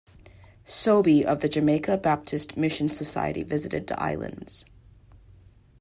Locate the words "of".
1.23-1.41